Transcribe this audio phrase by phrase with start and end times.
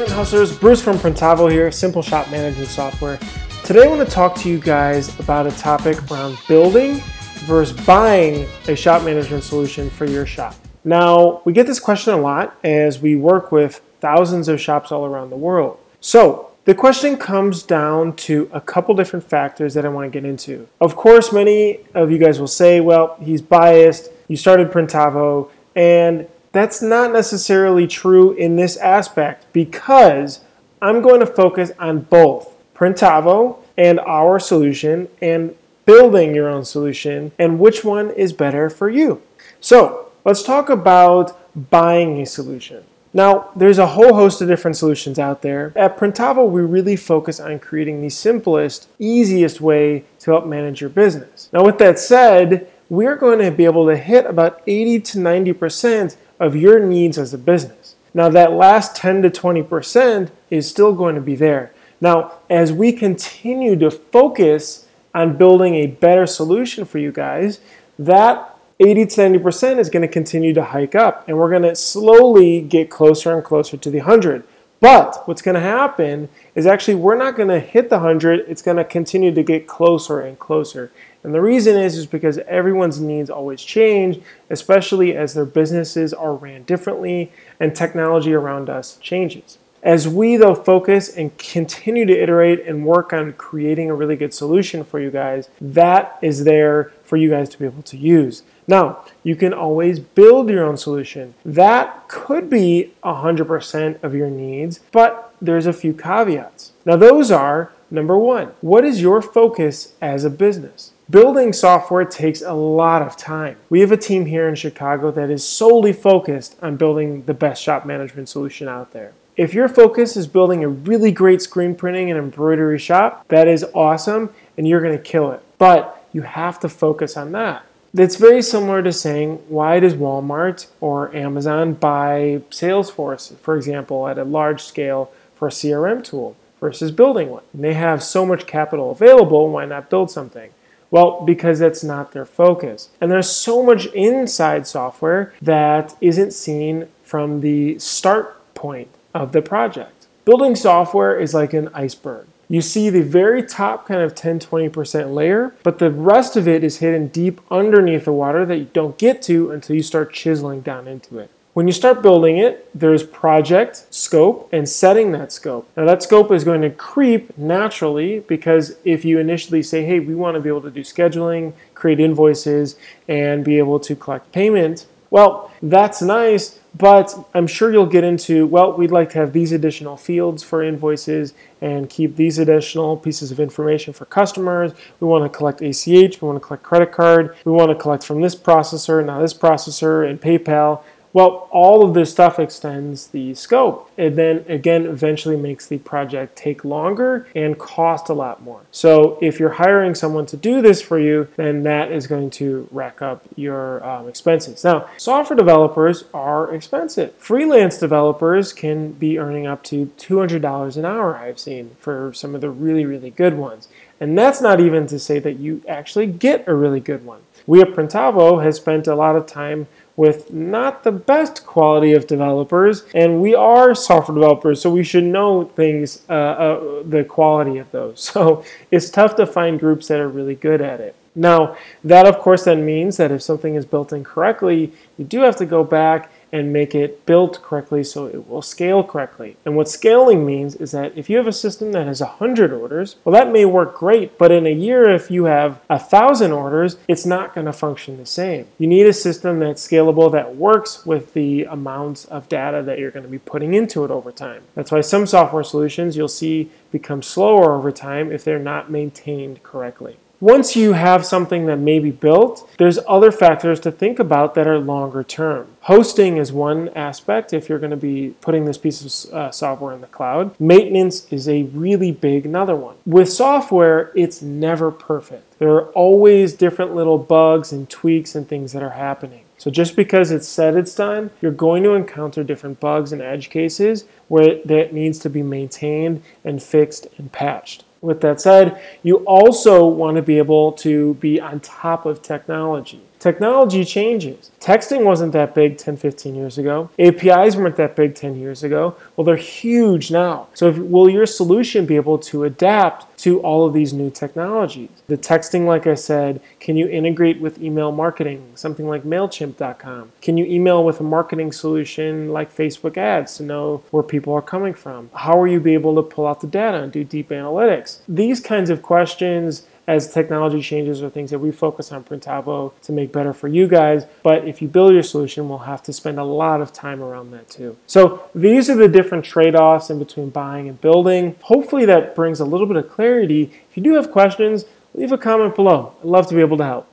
[0.00, 3.18] Print Hustlers, Bruce from Printavo here, Simple Shop Management Software.
[3.66, 7.02] Today I want to talk to you guys about a topic around building
[7.44, 10.54] versus buying a shop management solution for your shop.
[10.84, 15.04] Now, we get this question a lot as we work with thousands of shops all
[15.04, 15.78] around the world.
[16.00, 20.26] So, the question comes down to a couple different factors that I want to get
[20.26, 20.66] into.
[20.80, 26.26] Of course, many of you guys will say, well, he's biased, you started Printavo, and
[26.52, 30.40] that's not necessarily true in this aspect because
[30.82, 37.32] I'm going to focus on both Printavo and our solution and building your own solution
[37.38, 39.22] and which one is better for you.
[39.60, 41.36] So let's talk about
[41.70, 42.84] buying a solution.
[43.12, 45.72] Now, there's a whole host of different solutions out there.
[45.74, 50.90] At Printavo, we really focus on creating the simplest, easiest way to help manage your
[50.90, 51.48] business.
[51.52, 56.16] Now, with that said, we're going to be able to hit about 80 to 90%
[56.40, 57.94] of your needs as a business.
[58.12, 61.72] Now, that last 10 to 20% is still going to be there.
[62.00, 67.60] Now, as we continue to focus on building a better solution for you guys,
[67.98, 71.76] that 80 to 90% is going to continue to hike up, and we're going to
[71.76, 74.42] slowly get closer and closer to the 100.
[74.80, 78.62] But what's going to happen is actually we're not going to hit the 100, it's
[78.62, 80.90] going to continue to get closer and closer.
[81.22, 86.34] And the reason is is because everyone's needs always change, especially as their businesses are
[86.34, 89.58] ran differently and technology around us changes.
[89.82, 94.34] As we though focus and continue to iterate and work on creating a really good
[94.34, 98.42] solution for you guys, that is there for you guys to be able to use.
[98.66, 101.34] Now, you can always build your own solution.
[101.44, 106.72] That could be 100% of your needs, but there's a few caveats.
[106.84, 110.92] Now, those are number one, what is your focus as a business?
[111.10, 113.56] Building software takes a lot of time.
[113.68, 117.60] We have a team here in Chicago that is solely focused on building the best
[117.62, 119.12] shop management solution out there.
[119.36, 123.64] If your focus is building a really great screen printing and embroidery shop, that is
[123.74, 125.42] awesome and you're going to kill it.
[125.58, 127.64] But you have to focus on that.
[127.92, 134.18] It's very similar to saying, why does Walmart or Amazon buy Salesforce, for example, at
[134.18, 137.42] a large scale for a CRM tool versus building one?
[137.52, 140.50] And they have so much capital available, why not build something?
[140.90, 142.90] Well, because that's not their focus.
[143.00, 149.42] And there's so much inside software that isn't seen from the start point of the
[149.42, 150.06] project.
[150.24, 155.14] Building software is like an iceberg you see the very top kind of 10 20%
[155.14, 158.98] layer, but the rest of it is hidden deep underneath the water that you don't
[158.98, 161.30] get to until you start chiseling down into it.
[161.52, 165.68] When you start building it, there's project, scope, and setting that scope.
[165.76, 170.14] Now, that scope is going to creep naturally because if you initially say, hey, we
[170.14, 172.76] want to be able to do scheduling, create invoices,
[173.08, 178.46] and be able to collect payment, well, that's nice, but I'm sure you'll get into,
[178.46, 183.32] well, we'd like to have these additional fields for invoices and keep these additional pieces
[183.32, 184.72] of information for customers.
[185.00, 188.04] We want to collect ACH, we want to collect credit card, we want to collect
[188.04, 190.84] from this processor, now this processor, and PayPal.
[191.12, 193.90] Well, all of this stuff extends the scope.
[193.96, 198.62] It then again eventually makes the project take longer and cost a lot more.
[198.70, 202.68] So if you're hiring someone to do this for you, then that is going to
[202.70, 204.62] rack up your um, expenses.
[204.62, 207.14] Now, software developers are expensive.
[207.16, 212.40] Freelance developers can be earning up to $200 an hour, I've seen, for some of
[212.40, 213.68] the really, really good ones.
[213.98, 217.20] And that's not even to say that you actually get a really good one.
[217.46, 219.66] We at Printavo has spent a lot of time
[219.96, 225.04] with not the best quality of developers, and we are software developers, so we should
[225.04, 228.10] know things, uh, uh, the quality of those.
[228.20, 230.96] So it's tough to find groups that are really good at it.
[231.14, 235.36] Now, that of course then means that if something is built incorrectly, you do have
[235.36, 239.36] to go back and make it built correctly so it will scale correctly.
[239.44, 242.96] And what scaling means is that if you have a system that has 100 orders,
[243.04, 247.06] well, that may work great, but in a year, if you have 1,000 orders, it's
[247.06, 248.46] not going to function the same.
[248.58, 252.90] You need a system that's scalable that works with the amounts of data that you're
[252.90, 254.42] going to be putting into it over time.
[254.54, 259.42] That's why some software solutions you'll see become slower over time if they're not maintained
[259.42, 259.96] correctly.
[260.20, 264.46] Once you have something that may be built, there's other factors to think about that
[264.46, 265.46] are longer term.
[265.62, 269.74] Hosting is one aspect if you're going to be putting this piece of uh, software
[269.74, 270.38] in the cloud.
[270.38, 272.76] Maintenance is a really big another one.
[272.84, 275.38] With software, it's never perfect.
[275.38, 279.24] There are always different little bugs and tweaks and things that are happening.
[279.38, 283.30] So just because it's said it's done, you're going to encounter different bugs and edge
[283.30, 287.64] cases where that needs to be maintained and fixed and patched.
[287.80, 292.82] With that said, you also want to be able to be on top of technology.
[293.00, 294.30] Technology changes.
[294.40, 296.70] Texting wasn't that big 10, 15 years ago.
[296.78, 298.76] APIs weren't that big 10 years ago.
[298.94, 300.28] Well, they're huge now.
[300.34, 304.68] So, if, will your solution be able to adapt to all of these new technologies?
[304.86, 309.92] The texting, like I said, can you integrate with email marketing, something like MailChimp.com?
[310.02, 314.22] Can you email with a marketing solution like Facebook ads to know where people are
[314.22, 314.90] coming from?
[314.94, 317.80] How are you be able to pull out the data and do deep analytics?
[317.88, 322.72] These kinds of questions as technology changes are things that we focus on Printavo to
[322.72, 323.84] make better for you guys.
[324.02, 327.12] But if you build your solution, we'll have to spend a lot of time around
[327.12, 327.56] that too.
[327.66, 331.16] So these are the different trade-offs in between buying and building.
[331.22, 333.32] Hopefully that brings a little bit of clarity.
[333.50, 334.44] If you do have questions,
[334.74, 335.74] leave a comment below.
[335.80, 336.69] I'd love to be able to help.